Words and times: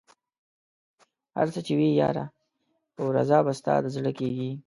هر 1.37 1.47
څه 1.53 1.59
چې 1.65 1.73
وي 1.79 1.89
ياره 2.01 2.25
خو 2.93 3.03
رضا 3.17 3.39
به 3.45 3.53
ستا 3.59 3.73
د 3.83 3.85
زړه 3.95 4.11
کېږي 4.19 4.51